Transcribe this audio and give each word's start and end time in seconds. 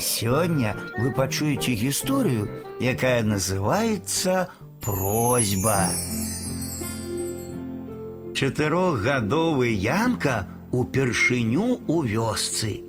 Сегодня 0.00 0.76
вы 0.98 1.10
пачуеце 1.12 1.72
гісторыю, 1.72 2.48
якая 2.80 3.22
называется 3.22 4.48
просьба. 4.80 5.88
Чатырохгадовы 8.34 9.74
Янка 9.74 10.46
упершыню 10.70 11.80
у 11.88 12.02
вёсцы. 12.02 12.84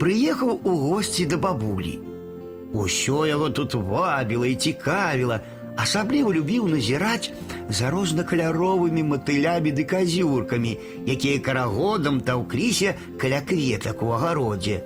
Прыехаў 0.00 0.60
у 0.64 0.72
госці 0.88 1.26
да 1.26 1.36
бабулі. 1.36 2.00
Усё 2.72 3.26
яго 3.28 3.50
тут 3.50 3.74
вабіла 3.74 4.46
і 4.46 4.56
цікавіла, 4.56 5.40
асабліва 5.76 6.32
любіў 6.32 6.66
назіраць 6.72 7.30
за 7.68 7.90
рознакаляровымі 7.92 9.04
матылямі 9.04 9.70
ды 9.76 9.84
казюркамі, 9.84 10.78
якія 11.06 11.38
карагодам 11.38 12.20
таўкліся 12.20 12.96
каля 13.20 13.44
кветак 13.44 14.02
у 14.02 14.16
агародзе. 14.16 14.82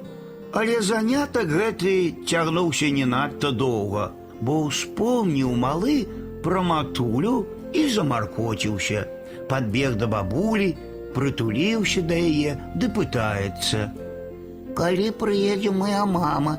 Але 0.53 0.81
занятак 0.85 1.49
гэты 1.49 1.93
цягнуўся 2.29 2.89
не 2.93 3.05
надта 3.09 3.49
доўга, 3.51 4.11
бо 4.41 4.57
ўспомніў 4.69 5.53
малы 5.57 6.05
пра 6.45 6.61
матулю 6.61 7.45
і 7.73 7.89
замаркоціўся. 7.89 9.05
Падбег 9.49 9.95
да 10.01 10.07
бабулі, 10.07 10.75
прытуліўся 11.15 12.03
да 12.09 12.17
яе 12.17 12.53
ды 12.77 12.89
пытаецца: « 12.97 14.77
Калі 14.77 15.07
прыедзе 15.21 15.73
моя 15.73 16.05
мама, 16.05 16.57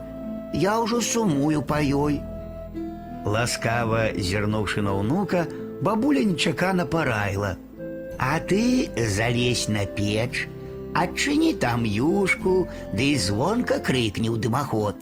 я 0.55 0.79
ўжо 0.83 1.01
сумую 1.03 1.63
па 1.63 1.79
ёй. 1.83 2.19
Ласкава 3.27 4.11
зірнуўшы 4.15 4.83
на 4.87 4.95
ўнука, 4.99 5.47
бабуля 5.83 6.23
нечакана 6.27 6.87
параіла: « 6.87 8.19
А 8.19 8.39
ты 8.39 8.91
залезь 8.95 9.69
на 9.69 9.87
печ, 9.87 10.47
адчыні 10.95 11.55
там 11.55 11.85
юшку, 11.85 12.69
ды 12.95 13.15
і 13.15 13.19
звонка 13.19 13.79
крыкне 13.79 14.31
ў 14.31 14.39
дымаход. 14.39 14.97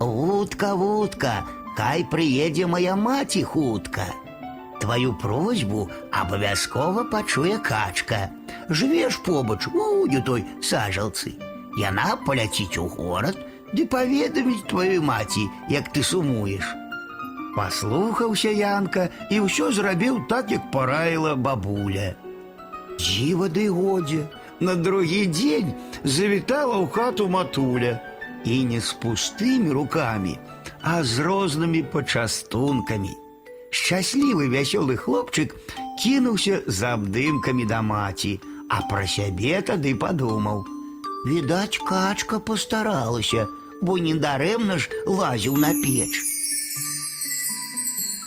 Вутка, 0.00 0.74
вутка, 0.74 1.44
кай 1.76 2.04
прыедзе 2.04 2.66
моя 2.66 2.96
маці 2.96 3.42
хутка. 3.42 4.06
Твою 4.80 5.14
просьбу 5.14 5.88
абавязкова 6.12 7.04
пачуе 7.04 7.58
качка. 7.58 8.30
Жывеш 8.68 9.22
побач 9.24 9.66
у 9.66 10.22
той 10.22 10.44
сажалцы. 10.60 11.36
Яна 11.76 12.16
паляціць 12.26 12.78
у 12.80 12.88
горад 12.88 13.36
ды 13.72 13.84
паведаміць 13.84 14.64
тваёй 14.70 15.00
маці, 15.00 15.48
як 15.68 15.92
ты 15.92 16.02
сумуеш. 16.02 16.64
Паслухаўся 17.56 18.52
Янка 18.52 19.08
і 19.30 19.40
ўсё 19.44 19.72
зрабіў 19.72 20.28
так, 20.28 20.50
як 20.52 20.70
параіла 20.72 21.36
бабуля. 21.36 22.14
Дзіва 23.00 23.48
ды 23.48 23.68
годзе. 23.68 24.28
На 24.60 24.74
другі 24.74 25.26
дзень 25.26 25.74
завітала 26.04 26.80
ў 26.80 26.86
хату 26.88 27.28
матуля 27.28 28.00
і 28.44 28.64
не 28.64 28.80
з 28.80 28.92
пустымі 29.02 29.70
рукамі, 29.70 30.38
а 30.80 31.02
з 31.04 31.18
рознымі 31.26 31.82
пачастункамі. 31.92 33.12
Шчаслівы 33.70 34.48
вясёлы 34.48 34.96
хлопчык 34.96 35.52
кінуўся 36.00 36.62
за 36.66 36.94
абдымкамі 36.96 37.66
да 37.66 37.82
маці, 37.82 38.38
а 38.70 38.80
пра 38.88 39.04
сябе 39.06 39.60
тады 39.60 39.92
падумаў: 39.98 40.64
Відаць, 41.26 41.82
качка 41.88 42.38
пастаралася, 42.38 43.48
бо 43.82 43.98
недарэмна 43.98 44.78
ж 44.78 44.88
лазіў 45.06 45.58
на 45.58 45.74
печ. 45.82 46.29